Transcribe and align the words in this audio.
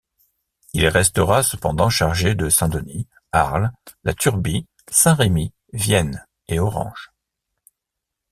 Il 0.73 0.87
restera 0.87 1.43
cependant 1.43 1.91
chargé 1.91 2.33
de 2.33 2.49
Saint-Denis, 2.49 3.07
Arles, 3.31 3.71
la 4.03 4.15
Turbie, 4.15 4.65
Saint-Rémy, 4.89 5.53
Vienne 5.73 6.25
et 6.47 6.57
Orange. 6.57 7.11